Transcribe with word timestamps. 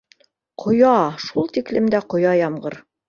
Ҡоя, 0.63 0.93
шул 1.25 1.51
тиклем 1.59 1.91
дә 1.97 2.01
ҡоя 2.15 2.33
ямғыр 2.41 2.81